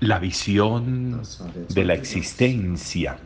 la 0.00 0.18
visión 0.18 1.20
de 1.68 1.84
la 1.84 1.94
existencia, 1.94 3.18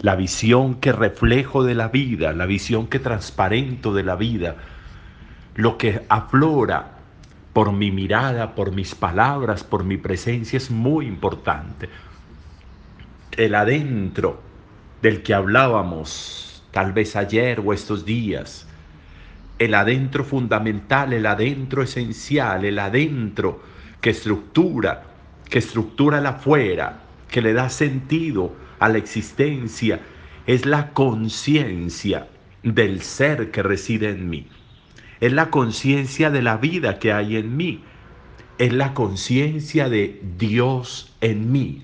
la 0.00 0.16
visión 0.16 0.76
que 0.76 0.92
reflejo 0.92 1.62
de 1.62 1.74
la 1.74 1.88
vida, 1.88 2.32
la 2.32 2.46
visión 2.46 2.86
que 2.86 2.98
transparento 2.98 3.92
de 3.92 4.02
la 4.02 4.16
vida, 4.16 4.56
lo 5.54 5.76
que 5.76 6.02
aflora 6.08 6.98
por 7.52 7.72
mi 7.72 7.90
mirada, 7.90 8.54
por 8.54 8.72
mis 8.72 8.94
palabras, 8.94 9.62
por 9.62 9.84
mi 9.84 9.98
presencia 9.98 10.56
es 10.56 10.70
muy 10.70 11.06
importante. 11.06 11.88
El 13.36 13.54
adentro 13.54 14.40
del 15.02 15.22
que 15.22 15.34
hablábamos 15.34 16.62
tal 16.70 16.92
vez 16.92 17.14
ayer 17.14 17.60
o 17.64 17.72
estos 17.74 18.04
días, 18.04 18.66
el 19.58 19.74
adentro 19.74 20.24
fundamental, 20.24 21.12
el 21.12 21.26
adentro 21.26 21.82
esencial, 21.82 22.64
el 22.64 22.78
adentro 22.78 23.60
que 24.00 24.10
estructura 24.10 25.07
que 25.48 25.58
estructura 25.58 26.20
la 26.20 26.30
afuera, 26.30 27.00
que 27.30 27.42
le 27.42 27.52
da 27.52 27.70
sentido 27.70 28.54
a 28.78 28.88
la 28.88 28.98
existencia, 28.98 30.00
es 30.46 30.66
la 30.66 30.90
conciencia 30.92 32.28
del 32.62 33.02
ser 33.02 33.50
que 33.50 33.62
reside 33.62 34.10
en 34.10 34.28
mí. 34.30 34.46
Es 35.20 35.32
la 35.32 35.50
conciencia 35.50 36.30
de 36.30 36.42
la 36.42 36.56
vida 36.56 36.98
que 36.98 37.12
hay 37.12 37.36
en 37.36 37.56
mí. 37.56 37.82
Es 38.58 38.72
la 38.72 38.94
conciencia 38.94 39.88
de 39.88 40.20
Dios 40.38 41.12
en 41.20 41.52
mí. 41.52 41.82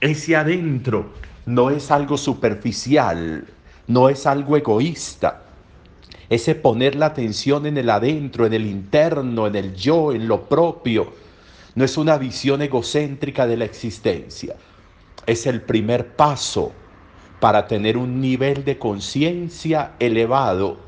Ese 0.00 0.36
adentro 0.36 1.12
no 1.46 1.70
es 1.70 1.90
algo 1.90 2.16
superficial, 2.16 3.46
no 3.86 4.08
es 4.08 4.26
algo 4.26 4.56
egoísta. 4.56 5.42
Ese 6.30 6.54
poner 6.54 6.94
la 6.94 7.06
atención 7.06 7.66
en 7.66 7.76
el 7.76 7.90
adentro, 7.90 8.46
en 8.46 8.54
el 8.54 8.66
interno, 8.66 9.46
en 9.46 9.56
el 9.56 9.74
yo, 9.74 10.12
en 10.12 10.26
lo 10.26 10.42
propio, 10.48 11.12
no 11.74 11.84
es 11.84 11.96
una 11.96 12.18
visión 12.18 12.62
egocéntrica 12.62 13.46
de 13.46 13.56
la 13.56 13.64
existencia. 13.64 14.54
Es 15.26 15.46
el 15.46 15.62
primer 15.62 16.14
paso 16.14 16.72
para 17.40 17.66
tener 17.66 17.96
un 17.96 18.20
nivel 18.20 18.64
de 18.64 18.78
conciencia 18.78 19.92
elevado 19.98 20.78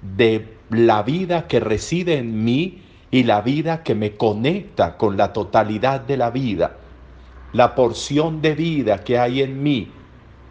de 0.00 0.56
la 0.70 1.02
vida 1.02 1.46
que 1.46 1.60
reside 1.60 2.16
en 2.16 2.44
mí 2.44 2.82
y 3.10 3.24
la 3.24 3.40
vida 3.40 3.82
que 3.82 3.94
me 3.94 4.16
conecta 4.16 4.96
con 4.96 5.16
la 5.16 5.32
totalidad 5.32 6.00
de 6.00 6.16
la 6.16 6.30
vida. 6.30 6.78
La 7.52 7.74
porción 7.74 8.40
de 8.42 8.54
vida 8.54 9.04
que 9.04 9.18
hay 9.18 9.42
en 9.42 9.62
mí, 9.62 9.90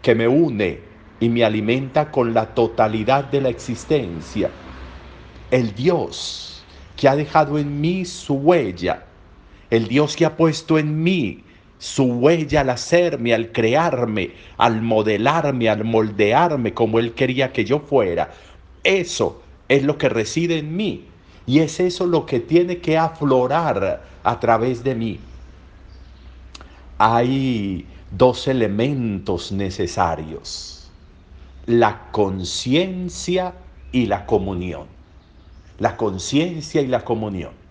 que 0.00 0.14
me 0.14 0.28
une 0.28 0.80
y 1.20 1.28
me 1.28 1.44
alimenta 1.44 2.10
con 2.10 2.32
la 2.32 2.54
totalidad 2.54 3.24
de 3.24 3.40
la 3.40 3.48
existencia. 3.48 4.50
El 5.50 5.74
Dios 5.74 6.64
que 6.96 7.08
ha 7.08 7.16
dejado 7.16 7.58
en 7.58 7.80
mí 7.80 8.04
su 8.04 8.34
huella 8.34 9.06
el 9.70 9.88
Dios 9.88 10.16
que 10.16 10.26
ha 10.26 10.36
puesto 10.36 10.78
en 10.78 11.02
mí 11.02 11.42
su 11.78 12.04
huella 12.04 12.62
al 12.62 12.70
hacerme, 12.70 13.34
al 13.34 13.52
crearme, 13.52 14.30
al 14.56 14.82
modelarme, 14.82 15.68
al 15.68 15.84
moldearme 15.84 16.72
como 16.72 16.98
Él 16.98 17.12
quería 17.12 17.52
que 17.52 17.64
yo 17.64 17.80
fuera. 17.80 18.30
Eso 18.82 19.42
es 19.68 19.82
lo 19.82 19.98
que 19.98 20.08
reside 20.08 20.58
en 20.58 20.76
mí 20.76 21.04
y 21.46 21.60
es 21.60 21.80
eso 21.80 22.06
lo 22.06 22.26
que 22.26 22.40
tiene 22.40 22.78
que 22.78 22.96
aflorar 22.96 24.04
a 24.22 24.40
través 24.40 24.82
de 24.82 24.94
mí. 24.94 25.20
Hay 26.98 27.86
dos 28.10 28.48
elementos 28.48 29.52
necesarios, 29.52 30.90
la 31.66 32.10
conciencia 32.10 33.54
y 33.92 34.06
la 34.06 34.24
comunión. 34.24 34.86
La 35.78 35.98
conciencia 35.98 36.80
y 36.80 36.86
la 36.86 37.04
comunión 37.04 37.65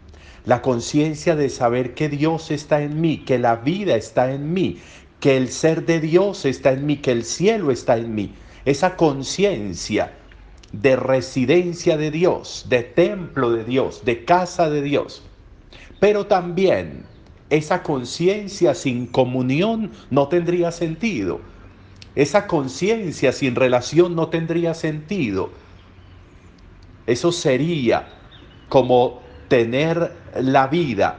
la 0.45 0.61
conciencia 0.61 1.35
de 1.35 1.49
saber 1.49 1.93
que 1.93 2.09
Dios 2.09 2.51
está 2.51 2.81
en 2.81 3.01
mí, 3.01 3.19
que 3.19 3.39
la 3.39 3.55
vida 3.57 3.95
está 3.95 4.31
en 4.31 4.53
mí, 4.53 4.77
que 5.19 5.37
el 5.37 5.49
ser 5.49 5.85
de 5.85 5.99
Dios 5.99 6.45
está 6.45 6.73
en 6.73 6.85
mí, 6.85 6.97
que 6.97 7.11
el 7.11 7.23
cielo 7.23 7.71
está 7.71 7.97
en 7.97 8.13
mí. 8.13 8.33
Esa 8.65 8.95
conciencia 8.95 10.13
de 10.71 10.95
residencia 10.95 11.97
de 11.97 12.11
Dios, 12.11 12.65
de 12.69 12.83
templo 12.83 13.51
de 13.51 13.63
Dios, 13.63 14.03
de 14.05 14.25
casa 14.25 14.69
de 14.69 14.81
Dios. 14.81 15.23
Pero 15.99 16.27
también 16.27 17.05
esa 17.49 17.81
conciencia 17.81 18.75
sin 18.75 19.07
comunión 19.07 19.91
no 20.09 20.27
tendría 20.27 20.71
sentido. 20.71 21.39
Esa 22.15 22.47
conciencia 22.47 23.31
sin 23.31 23.55
relación 23.55 24.15
no 24.15 24.29
tendría 24.29 24.73
sentido. 24.73 25.49
Eso 27.07 27.31
sería 27.31 28.07
como 28.69 29.24
tener 29.47 30.11
la 30.39 30.67
vida, 30.67 31.17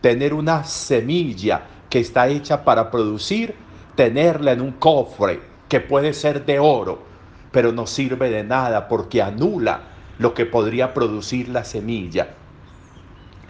tener 0.00 0.34
una 0.34 0.64
semilla 0.64 1.62
que 1.88 2.00
está 2.00 2.28
hecha 2.28 2.64
para 2.64 2.90
producir, 2.90 3.54
tenerla 3.94 4.52
en 4.52 4.60
un 4.60 4.72
cofre 4.72 5.40
que 5.68 5.80
puede 5.80 6.12
ser 6.12 6.44
de 6.44 6.58
oro, 6.58 7.02
pero 7.50 7.72
no 7.72 7.86
sirve 7.86 8.30
de 8.30 8.44
nada 8.44 8.88
porque 8.88 9.22
anula 9.22 9.82
lo 10.18 10.34
que 10.34 10.46
podría 10.46 10.94
producir 10.94 11.48
la 11.48 11.64
semilla. 11.64 12.34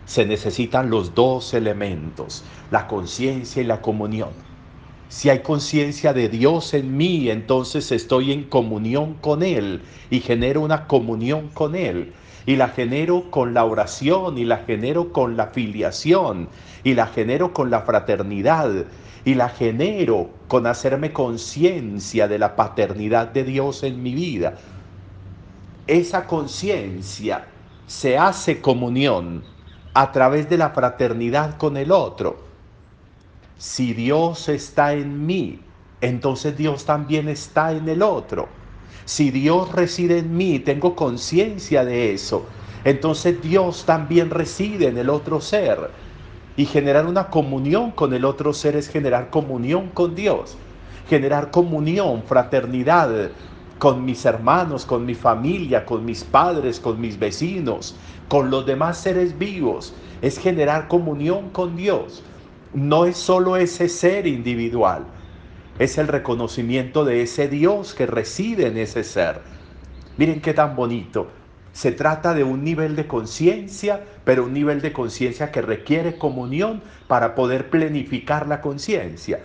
Se 0.04 0.26
necesitan 0.26 0.90
los 0.90 1.14
dos 1.14 1.54
elementos, 1.54 2.44
la 2.70 2.86
conciencia 2.86 3.62
y 3.62 3.66
la 3.66 3.80
comunión. 3.80 4.30
Si 5.08 5.28
hay 5.28 5.40
conciencia 5.40 6.12
de 6.12 6.28
Dios 6.28 6.74
en 6.74 6.96
mí, 6.96 7.30
entonces 7.30 7.92
estoy 7.92 8.32
en 8.32 8.44
comunión 8.44 9.14
con 9.14 9.42
Él 9.42 9.82
y 10.10 10.20
genero 10.20 10.62
una 10.62 10.86
comunión 10.86 11.48
con 11.48 11.74
Él 11.74 12.14
y 12.46 12.56
la 12.56 12.68
genero 12.68 13.30
con 13.30 13.54
la 13.54 13.64
oración 13.64 14.38
y 14.38 14.44
la 14.44 14.58
genero 14.58 15.12
con 15.12 15.36
la 15.36 15.48
filiación 15.48 16.48
y 16.84 16.94
la 16.94 17.06
genero 17.06 17.52
con 17.52 17.70
la 17.70 17.82
fraternidad 17.82 18.86
y 19.24 19.34
la 19.34 19.48
genero 19.48 20.30
con 20.48 20.66
hacerme 20.66 21.12
conciencia 21.12 22.28
de 22.28 22.38
la 22.38 22.56
paternidad 22.56 23.28
de 23.28 23.44
Dios 23.44 23.82
en 23.82 24.02
mi 24.02 24.14
vida. 24.14 24.54
Esa 25.86 26.26
conciencia 26.26 27.46
se 27.86 28.18
hace 28.18 28.60
comunión 28.60 29.44
a 29.94 30.10
través 30.10 30.48
de 30.48 30.58
la 30.58 30.70
fraternidad 30.70 31.56
con 31.56 31.76
el 31.76 31.92
otro. 31.92 32.48
Si 33.58 33.92
Dios 33.92 34.48
está 34.48 34.94
en 34.94 35.24
mí, 35.26 35.60
entonces 36.00 36.56
Dios 36.56 36.84
también 36.84 37.28
está 37.28 37.72
en 37.72 37.88
el 37.88 38.02
otro. 38.02 38.61
Si 39.04 39.30
Dios 39.30 39.72
reside 39.72 40.18
en 40.18 40.36
mí, 40.36 40.58
tengo 40.58 40.94
conciencia 40.94 41.84
de 41.84 42.12
eso, 42.12 42.46
entonces 42.84 43.40
Dios 43.42 43.84
también 43.84 44.30
reside 44.30 44.88
en 44.88 44.98
el 44.98 45.10
otro 45.10 45.40
ser. 45.40 45.90
Y 46.56 46.66
generar 46.66 47.06
una 47.06 47.30
comunión 47.30 47.92
con 47.92 48.12
el 48.12 48.24
otro 48.24 48.52
ser 48.52 48.76
es 48.76 48.88
generar 48.88 49.30
comunión 49.30 49.88
con 49.88 50.14
Dios, 50.14 50.58
generar 51.08 51.50
comunión, 51.50 52.22
fraternidad 52.24 53.30
con 53.78 54.04
mis 54.04 54.24
hermanos, 54.26 54.84
con 54.84 55.06
mi 55.06 55.14
familia, 55.14 55.84
con 55.84 56.04
mis 56.04 56.22
padres, 56.22 56.78
con 56.78 57.00
mis 57.00 57.18
vecinos, 57.18 57.96
con 58.28 58.50
los 58.50 58.66
demás 58.66 58.98
seres 58.98 59.38
vivos. 59.38 59.94
Es 60.20 60.38
generar 60.38 60.88
comunión 60.88 61.50
con 61.50 61.74
Dios. 61.74 62.22
No 62.74 63.06
es 63.06 63.16
solo 63.16 63.56
ese 63.56 63.88
ser 63.88 64.26
individual, 64.26 65.06
es 65.78 65.98
el 65.98 66.08
reconocimiento 66.08 67.04
de 67.04 67.22
ese 67.22 67.48
Dios 67.48 67.94
que 67.94 68.06
reside 68.06 68.66
en 68.66 68.78
ese 68.78 69.04
ser. 69.04 69.40
Miren 70.16 70.40
qué 70.40 70.52
tan 70.52 70.76
bonito. 70.76 71.28
Se 71.72 71.90
trata 71.90 72.34
de 72.34 72.44
un 72.44 72.62
nivel 72.62 72.96
de 72.96 73.06
conciencia, 73.06 74.04
pero 74.24 74.44
un 74.44 74.52
nivel 74.52 74.82
de 74.82 74.92
conciencia 74.92 75.50
que 75.50 75.62
requiere 75.62 76.18
comunión 76.18 76.82
para 77.08 77.34
poder 77.34 77.70
plenificar 77.70 78.46
la 78.46 78.60
conciencia. 78.60 79.40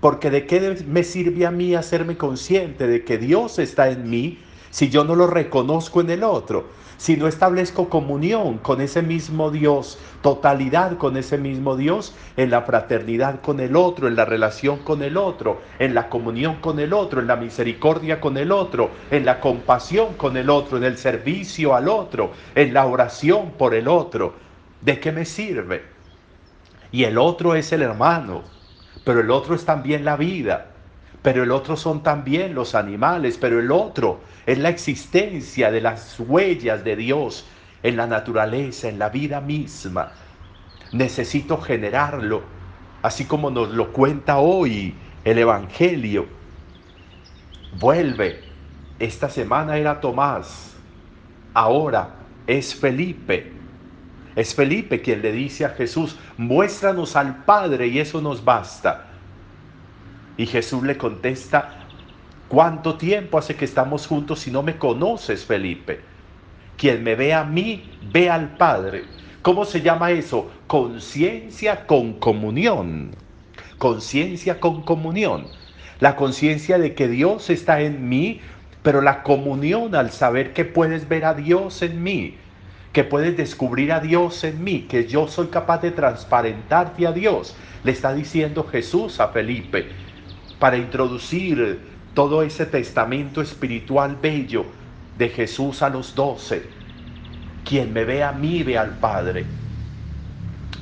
Porque 0.00 0.30
de 0.30 0.46
qué 0.46 0.84
me 0.86 1.02
sirve 1.02 1.44
a 1.44 1.50
mí 1.50 1.74
hacerme 1.74 2.16
consciente 2.16 2.86
de 2.86 3.04
que 3.04 3.18
Dios 3.18 3.58
está 3.58 3.90
en 3.90 4.08
mí 4.08 4.38
si 4.72 4.90
yo 4.90 5.04
no 5.04 5.14
lo 5.14 5.28
reconozco 5.28 6.00
en 6.00 6.10
el 6.10 6.24
otro? 6.24 6.82
si 7.02 7.16
no 7.16 7.26
establezco 7.26 7.88
comunión 7.88 8.58
con 8.58 8.80
ese 8.80 9.02
mismo 9.02 9.50
Dios, 9.50 9.98
totalidad 10.22 10.98
con 10.98 11.16
ese 11.16 11.36
mismo 11.36 11.76
Dios, 11.76 12.14
en 12.36 12.48
la 12.48 12.62
fraternidad 12.62 13.40
con 13.40 13.58
el 13.58 13.74
otro, 13.74 14.06
en 14.06 14.14
la 14.14 14.24
relación 14.24 14.78
con 14.84 15.02
el 15.02 15.16
otro, 15.16 15.62
en 15.80 15.94
la 15.94 16.08
comunión 16.08 16.60
con 16.60 16.78
el 16.78 16.92
otro, 16.92 17.20
en 17.20 17.26
la 17.26 17.34
misericordia 17.34 18.20
con 18.20 18.36
el 18.36 18.52
otro, 18.52 18.90
en 19.10 19.24
la 19.24 19.40
compasión 19.40 20.14
con 20.14 20.36
el 20.36 20.48
otro, 20.48 20.76
en 20.76 20.84
el 20.84 20.96
servicio 20.96 21.74
al 21.74 21.88
otro, 21.88 22.30
en 22.54 22.72
la 22.72 22.86
oración 22.86 23.50
por 23.58 23.74
el 23.74 23.88
otro. 23.88 24.34
¿De 24.80 25.00
qué 25.00 25.10
me 25.10 25.24
sirve? 25.24 25.82
Y 26.92 27.02
el 27.02 27.18
otro 27.18 27.56
es 27.56 27.72
el 27.72 27.82
hermano, 27.82 28.42
pero 29.04 29.22
el 29.22 29.30
otro 29.32 29.56
es 29.56 29.64
también 29.64 30.04
la 30.04 30.14
vida 30.14 30.71
pero 31.22 31.44
el 31.44 31.52
otro 31.52 31.76
son 31.76 32.02
también 32.02 32.54
los 32.54 32.74
animales, 32.74 33.38
pero 33.40 33.60
el 33.60 33.70
otro 33.70 34.20
es 34.44 34.58
la 34.58 34.70
existencia 34.70 35.70
de 35.70 35.80
las 35.80 36.18
huellas 36.18 36.82
de 36.82 36.96
Dios 36.96 37.46
en 37.82 37.96
la 37.96 38.08
naturaleza, 38.08 38.88
en 38.88 38.98
la 38.98 39.08
vida 39.08 39.40
misma. 39.40 40.12
Necesito 40.92 41.58
generarlo, 41.58 42.42
así 43.02 43.24
como 43.24 43.50
nos 43.50 43.70
lo 43.70 43.92
cuenta 43.92 44.38
hoy 44.38 44.94
el 45.24 45.38
Evangelio. 45.38 46.26
Vuelve. 47.78 48.40
Esta 48.98 49.28
semana 49.28 49.78
era 49.78 50.00
Tomás, 50.00 50.74
ahora 51.54 52.14
es 52.46 52.74
Felipe. 52.74 53.52
Es 54.34 54.54
Felipe 54.54 55.02
quien 55.02 55.22
le 55.22 55.32
dice 55.32 55.64
a 55.64 55.70
Jesús, 55.70 56.16
muéstranos 56.36 57.16
al 57.16 57.44
Padre 57.44 57.88
y 57.88 57.98
eso 57.98 58.20
nos 58.20 58.44
basta. 58.44 59.11
Y 60.36 60.46
Jesús 60.46 60.82
le 60.82 60.96
contesta, 60.96 61.86
¿cuánto 62.48 62.96
tiempo 62.96 63.38
hace 63.38 63.54
que 63.54 63.66
estamos 63.66 64.06
juntos 64.06 64.40
si 64.40 64.50
no 64.50 64.62
me 64.62 64.78
conoces, 64.78 65.44
Felipe? 65.44 66.00
Quien 66.78 67.04
me 67.04 67.14
ve 67.14 67.34
a 67.34 67.44
mí, 67.44 67.84
ve 68.12 68.30
al 68.30 68.56
Padre. 68.56 69.04
¿Cómo 69.42 69.64
se 69.64 69.82
llama 69.82 70.10
eso? 70.10 70.50
Conciencia 70.66 71.86
con 71.86 72.14
comunión. 72.14 73.10
Conciencia 73.76 74.58
con 74.58 74.82
comunión. 74.82 75.46
La 76.00 76.16
conciencia 76.16 76.78
de 76.78 76.94
que 76.94 77.08
Dios 77.08 77.50
está 77.50 77.82
en 77.82 78.08
mí, 78.08 78.40
pero 78.82 79.02
la 79.02 79.22
comunión 79.22 79.94
al 79.94 80.10
saber 80.10 80.54
que 80.54 80.64
puedes 80.64 81.08
ver 81.08 81.26
a 81.26 81.34
Dios 81.34 81.82
en 81.82 82.02
mí, 82.02 82.36
que 82.92 83.04
puedes 83.04 83.36
descubrir 83.36 83.92
a 83.92 84.00
Dios 84.00 84.42
en 84.44 84.64
mí, 84.64 84.86
que 84.88 85.06
yo 85.06 85.28
soy 85.28 85.48
capaz 85.48 85.82
de 85.82 85.90
transparentarte 85.90 87.06
a 87.06 87.12
Dios, 87.12 87.54
le 87.84 87.92
está 87.92 88.14
diciendo 88.14 88.64
Jesús 88.64 89.20
a 89.20 89.28
Felipe 89.28 89.90
para 90.62 90.76
introducir 90.76 91.80
todo 92.14 92.40
ese 92.40 92.66
testamento 92.66 93.42
espiritual 93.42 94.16
bello 94.22 94.64
de 95.18 95.28
Jesús 95.28 95.82
a 95.82 95.88
los 95.88 96.14
doce. 96.14 96.62
Quien 97.64 97.92
me 97.92 98.04
ve 98.04 98.22
a 98.22 98.30
mí 98.30 98.62
ve 98.62 98.78
al 98.78 98.90
Padre. 98.90 99.44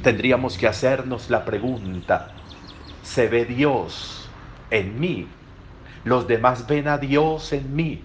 Tendríamos 0.02 0.58
que 0.58 0.66
hacernos 0.66 1.30
la 1.30 1.46
pregunta, 1.46 2.28
¿se 3.02 3.26
ve 3.28 3.46
Dios 3.46 4.28
en 4.70 5.00
mí? 5.00 5.26
Los 6.04 6.28
demás 6.28 6.66
ven 6.66 6.86
a 6.86 6.98
Dios 6.98 7.54
en 7.54 7.74
mí. 7.74 8.02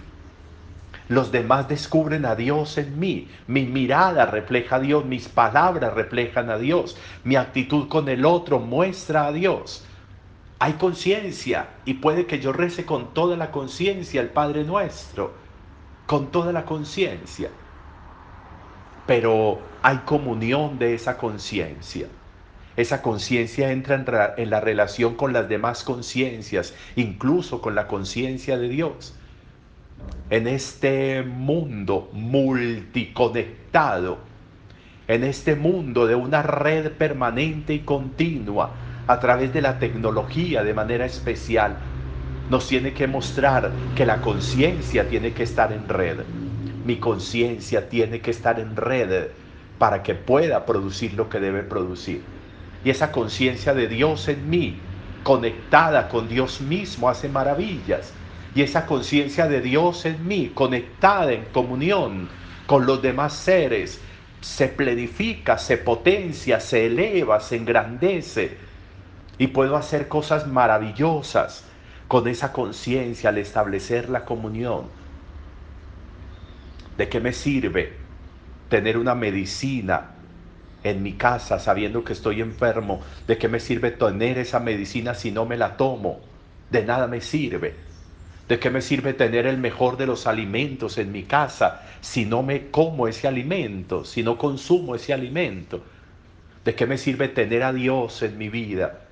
Los 1.09 1.29
demás 1.29 1.67
descubren 1.67 2.25
a 2.25 2.37
Dios 2.37 2.77
en 2.77 2.97
mí. 2.97 3.27
Mi 3.47 3.65
mirada 3.65 4.25
refleja 4.27 4.77
a 4.77 4.79
Dios, 4.79 5.03
mis 5.03 5.27
palabras 5.27 5.93
reflejan 5.93 6.49
a 6.49 6.57
Dios, 6.57 6.95
mi 7.25 7.35
actitud 7.35 7.89
con 7.89 8.07
el 8.07 8.23
otro 8.23 8.59
muestra 8.59 9.27
a 9.27 9.33
Dios 9.33 9.83
hay 10.59 10.73
conciencia 10.73 11.69
y 11.85 11.95
puede 11.95 12.25
que 12.25 12.39
yo 12.39 12.53
rece 12.53 12.85
con 12.85 13.13
toda 13.13 13.35
la 13.35 13.51
conciencia 13.51 14.21
el 14.21 14.29
Padre 14.29 14.63
nuestro, 14.63 15.33
con 16.05 16.31
toda 16.31 16.53
la 16.53 16.65
conciencia. 16.65 17.49
Pero 19.05 19.59
hay 19.81 19.97
comunión 19.99 20.79
de 20.79 20.95
esa 20.95 21.17
conciencia. 21.17 22.07
Esa 22.77 23.01
conciencia 23.01 23.71
entra 23.71 24.33
en, 24.37 24.49
la 24.49 24.59
relación 24.59 25.15
con 25.15 25.33
las 25.33 25.47
demás 25.47 25.83
conciencias, 25.83 26.73
incluso 26.95 27.61
con 27.61 27.75
la 27.75 27.87
conciencia 27.87 28.57
de 28.57 28.69
Dios. 28.69 29.13
En 30.29 30.47
este 30.47 31.23
mundo 31.23 32.09
multiconectado, 32.13 34.17
en 35.07 35.23
este 35.23 35.55
mundo 35.55 36.07
de 36.07 36.15
una 36.15 36.41
red 36.41 36.91
permanente 36.91 37.75
y 37.75 37.79
continua, 37.79 38.71
a 39.07 39.19
través 39.19 39.53
de 39.53 39.61
la 39.61 39.79
tecnología 39.79 40.63
de 40.63 40.73
manera 40.73 41.05
especial, 41.05 41.77
nos 42.49 42.67
tiene 42.67 42.93
que 42.93 43.07
mostrar 43.07 43.71
que 43.95 44.05
la 44.05 44.21
conciencia 44.21 45.07
tiene 45.07 45.33
que 45.33 45.43
estar 45.43 45.71
en 45.71 45.87
red. 45.87 46.19
Mi 46.83 46.97
conciencia 46.97 47.89
tiene 47.89 48.21
que 48.21 48.31
estar 48.31 48.59
en 48.59 48.75
red 48.75 49.27
para 49.77 50.03
que 50.03 50.15
pueda 50.15 50.65
producir 50.65 51.13
lo 51.13 51.29
que 51.29 51.39
debe 51.39 51.63
producir. 51.63 52.21
Y 52.83 52.89
esa 52.91 53.11
conciencia 53.11 53.73
de 53.73 53.87
Dios 53.87 54.27
en 54.27 54.49
mí, 54.49 54.79
conectada 55.23 56.07
con 56.07 56.27
Dios 56.27 56.61
mismo, 56.61 57.09
hace 57.09 57.29
maravillas. 57.29 58.13
Y 58.53 58.61
esa 58.61 58.85
conciencia 58.85 59.47
de 59.47 59.61
Dios 59.61 60.05
en 60.05 60.27
mí, 60.27 60.51
conectada 60.53 61.33
en 61.33 61.45
comunión 61.45 62.29
con 62.67 62.85
los 62.85 63.01
demás 63.01 63.33
seres, 63.33 64.01
se 64.39 64.67
plenifica, 64.67 65.57
se 65.57 65.77
potencia, 65.77 66.59
se 66.59 66.85
eleva, 66.85 67.39
se 67.39 67.55
engrandece 67.55 68.64
y 69.37 69.47
puedo 69.47 69.75
hacer 69.75 70.07
cosas 70.07 70.47
maravillosas 70.47 71.65
con 72.07 72.27
esa 72.27 72.53
conciencia 72.53 73.29
al 73.29 73.37
establecer 73.37 74.09
la 74.09 74.25
comunión. 74.25 74.89
¿De 76.97 77.09
qué 77.09 77.19
me 77.19 77.33
sirve 77.33 77.93
tener 78.69 78.97
una 78.97 79.15
medicina 79.15 80.11
en 80.83 81.03
mi 81.03 81.13
casa 81.13 81.59
sabiendo 81.59 82.03
que 82.03 82.13
estoy 82.13 82.41
enfermo? 82.41 83.01
¿De 83.27 83.37
qué 83.37 83.49
me 83.49 83.59
sirve 83.59 83.91
tener 83.91 84.37
esa 84.37 84.59
medicina 84.59 85.13
si 85.13 85.31
no 85.31 85.45
me 85.45 85.57
la 85.57 85.75
tomo? 85.75 86.21
De 86.69 86.85
nada 86.85 87.07
me 87.07 87.21
sirve. 87.21 87.75
¿De 88.47 88.59
qué 88.59 88.69
me 88.69 88.81
sirve 88.81 89.13
tener 89.13 89.47
el 89.47 89.57
mejor 89.57 89.97
de 89.97 90.05
los 90.05 90.27
alimentos 90.27 90.97
en 90.99 91.11
mi 91.11 91.23
casa 91.23 91.81
si 91.99 92.25
no 92.25 92.43
me 92.43 92.69
como 92.69 93.07
ese 93.07 93.27
alimento, 93.27 94.05
si 94.05 94.23
no 94.23 94.37
consumo 94.37 94.95
ese 94.95 95.13
alimento? 95.13 95.83
¿De 96.63 96.75
qué 96.75 96.85
me 96.85 96.97
sirve 96.97 97.27
tener 97.27 97.63
a 97.63 97.73
Dios 97.73 98.21
en 98.21 98.37
mi 98.37 98.49
vida 98.49 99.04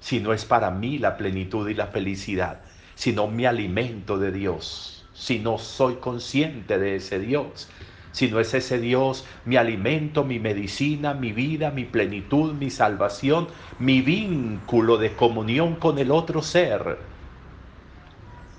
si 0.00 0.20
no 0.20 0.32
es 0.32 0.44
para 0.44 0.70
mí 0.70 0.98
la 0.98 1.16
plenitud 1.16 1.68
y 1.68 1.74
la 1.74 1.88
felicidad, 1.88 2.62
si 2.94 3.12
no 3.12 3.28
me 3.28 3.46
alimento 3.46 4.18
de 4.18 4.32
Dios, 4.32 5.08
si 5.12 5.38
no 5.38 5.58
soy 5.58 5.96
consciente 5.96 6.78
de 6.78 6.96
ese 6.96 7.18
Dios, 7.18 7.68
si 8.12 8.28
no 8.28 8.40
es 8.40 8.54
ese 8.54 8.80
Dios 8.80 9.26
mi 9.44 9.56
alimento, 9.56 10.24
mi 10.24 10.38
medicina, 10.40 11.14
mi 11.14 11.32
vida, 11.32 11.70
mi 11.70 11.84
plenitud, 11.84 12.54
mi 12.54 12.70
salvación, 12.70 13.48
mi 13.78 14.00
vínculo 14.02 14.98
de 14.98 15.14
comunión 15.14 15.76
con 15.76 15.98
el 15.98 16.10
otro 16.10 16.42
ser. 16.42 16.98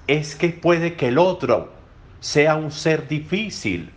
Es 0.07 0.35
que 0.35 0.49
puede 0.49 0.95
que 0.95 1.09
el 1.09 1.17
otro 1.17 1.73
sea 2.19 2.55
un 2.55 2.71
ser 2.71 3.07
difícil, 3.07 3.93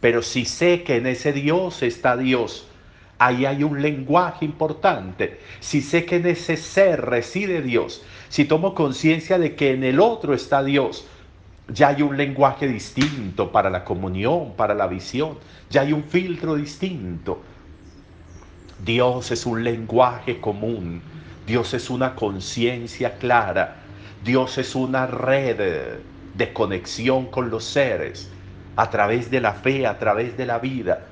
pero 0.00 0.22
si 0.22 0.44
sé 0.44 0.82
que 0.84 0.96
en 0.96 1.06
ese 1.06 1.32
Dios 1.32 1.82
está 1.82 2.16
Dios, 2.16 2.73
ahí 3.18 3.46
hay 3.46 3.64
un 3.64 3.80
lenguaje 3.80 4.44
importante. 4.44 5.40
Si 5.60 5.80
sé 5.80 6.04
que 6.04 6.16
en 6.16 6.26
ese 6.26 6.56
ser 6.56 7.00
reside 7.02 7.62
Dios, 7.62 8.02
si 8.28 8.44
tomo 8.44 8.74
conciencia 8.74 9.38
de 9.38 9.54
que 9.54 9.72
en 9.72 9.84
el 9.84 10.00
otro 10.00 10.34
está 10.34 10.62
Dios, 10.62 11.06
ya 11.68 11.88
hay 11.88 12.02
un 12.02 12.16
lenguaje 12.16 12.66
distinto 12.68 13.50
para 13.50 13.70
la 13.70 13.84
comunión, 13.84 14.52
para 14.56 14.74
la 14.74 14.86
visión, 14.86 15.38
ya 15.70 15.82
hay 15.82 15.92
un 15.92 16.04
filtro 16.04 16.56
distinto. 16.56 17.40
Dios 18.84 19.30
es 19.30 19.46
un 19.46 19.64
lenguaje 19.64 20.40
común, 20.40 21.00
Dios 21.46 21.72
es 21.72 21.88
una 21.88 22.14
conciencia 22.14 23.14
clara, 23.18 23.76
Dios 24.24 24.58
es 24.58 24.74
una 24.74 25.06
red 25.06 26.00
de 26.34 26.52
conexión 26.52 27.26
con 27.26 27.48
los 27.48 27.64
seres 27.64 28.30
a 28.76 28.90
través 28.90 29.30
de 29.30 29.40
la 29.40 29.52
fe, 29.52 29.86
a 29.86 29.98
través 29.98 30.36
de 30.36 30.46
la 30.46 30.58
vida. 30.58 31.06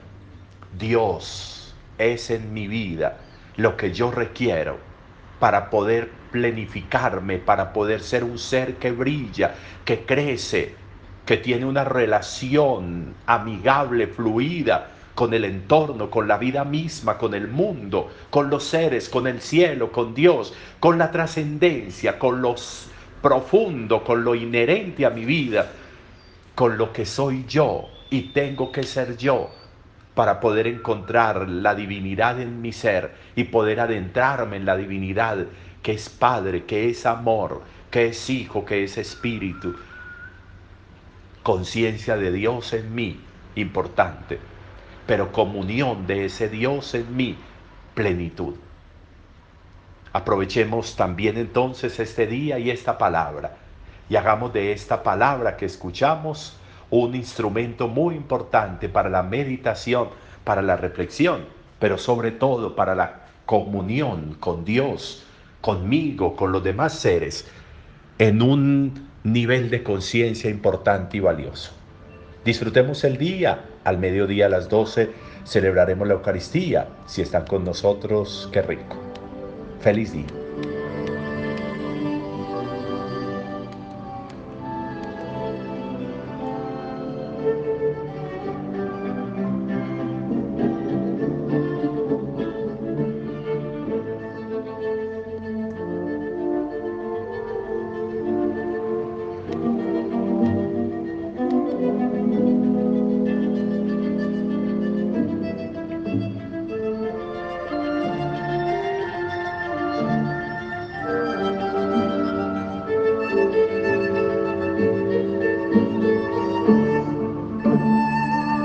Dios 0.79 1.62
es 1.99 2.31
en 2.31 2.53
mi 2.53 2.67
vida 2.67 3.19
lo 3.57 3.77
que 3.77 3.93
yo 3.93 4.11
requiero 4.11 4.79
para 5.39 5.71
poder 5.71 6.11
plenificarme, 6.31 7.39
para 7.39 7.73
poder 7.73 8.01
ser 8.01 8.25
un 8.25 8.39
ser 8.39 8.77
que 8.77 8.93
brilla, 8.93 9.55
que 9.85 10.05
crece, 10.05 10.75
que 11.27 11.37
tiene 11.37 11.67
una 11.67 11.85
relación 11.85 13.15
amigable, 13.27 14.07
fluida 14.07 14.91
con 15.15 15.35
el 15.35 15.45
entorno, 15.45 16.11
con 16.11 16.27
la 16.27 16.39
vida 16.39 16.65
misma, 16.65 17.19
con 17.19 17.35
el 17.35 17.49
mundo, 17.49 18.11
con 18.31 18.49
los 18.51 18.65
seres, 18.65 19.09
con 19.09 19.27
el 19.27 19.41
cielo, 19.41 19.93
con 19.93 20.15
Dios, 20.15 20.55
con 20.81 20.99
la 20.99 21.11
trascendencia, 21.11 22.19
con 22.19 22.41
lo 22.41 22.55
profundo, 23.21 24.03
con 24.03 24.25
lo 24.25 24.35
inherente 24.35 25.05
a 25.05 25.11
mi 25.11 25.25
vida, 25.25 25.71
con 26.55 26.79
lo 26.79 26.93
que 26.93 27.05
soy 27.05 27.45
yo 27.47 27.89
y 28.11 28.33
tengo 28.33 28.73
que 28.73 28.83
ser 28.83 29.17
yo 29.17 29.51
para 30.15 30.41
poder 30.41 30.67
encontrar 30.67 31.49
la 31.49 31.75
divinidad 31.75 32.41
en 32.41 32.61
mi 32.61 32.73
ser 32.73 33.15
y 33.35 33.45
poder 33.45 33.81
adentrarme 33.81 34.57
en 34.57 34.67
la 34.67 34.77
divinidad 34.77 35.47
que 35.83 35.93
es 35.93 36.09
Padre, 36.09 36.65
que 36.65 36.89
es 36.91 37.07
amor, 37.07 37.63
que 37.91 38.09
es 38.09 38.31
Hijo, 38.31 38.65
que 38.65 38.85
es 38.85 38.99
Espíritu. 38.99 39.75
Conciencia 41.43 42.17
de 42.17 42.31
Dios 42.31 42.73
en 42.73 42.95
mí, 42.95 43.21
importante, 43.57 44.39
pero 45.07 45.33
comunión 45.33 46.07
de 46.07 46.27
ese 46.27 46.49
Dios 46.49 46.95
en 46.95 47.17
mí, 47.17 47.37
plenitud. 47.95 48.55
Aprovechemos 50.13 50.95
también 50.95 51.39
entonces 51.39 51.99
este 51.99 52.27
día 52.27 52.59
y 52.59 52.71
esta 52.71 52.99
palabra 52.99 53.57
y 54.09 54.17
hagamos 54.17 54.53
de 54.53 54.73
esta 54.73 55.03
palabra 55.03 55.57
que 55.57 55.65
escuchamos 55.65 56.57
un 56.93 57.17
instrumento 57.17 57.89
muy 57.89 58.15
importante 58.15 58.89
para 58.89 59.11
la 59.11 59.23
meditación, 59.23 60.09
para 60.45 60.63
la 60.63 60.77
reflexión, 60.77 61.47
pero 61.79 61.99
sobre 61.99 62.31
todo 62.31 62.77
para 62.77 62.95
la 62.95 63.23
comunión 63.47 64.37
con 64.39 64.65
Dios, 64.65 65.25
conmigo, 65.61 66.37
con 66.37 66.53
los 66.53 66.63
demás 66.63 66.95
seres, 66.95 67.49
en 68.19 68.43
un 68.43 69.09
nivel 69.25 69.71
de 69.71 69.83
conciencia 69.83 70.51
importante 70.51 71.17
y 71.17 71.21
valioso. 71.21 71.73
Disfrutemos 72.45 73.03
el 73.05 73.19
día, 73.19 73.65
al 73.85 73.99
mediodía 73.99 74.47
a 74.47 74.51
las 74.51 74.69
12 74.69 75.33
Celebraremos 75.45 76.07
la 76.07 76.15
Eucaristía. 76.15 76.89
Si 77.07 77.23
están 77.23 77.47
con 77.47 77.65
nosotros, 77.65 78.49
qué 78.53 78.63
rico. 78.63 78.97
Feliz 79.81 80.13
día. 80.13 80.42